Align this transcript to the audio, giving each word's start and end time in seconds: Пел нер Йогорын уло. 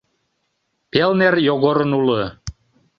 Пел 0.91 1.11
нер 1.19 1.35
Йогорын 1.47 1.91
уло. 1.99 2.23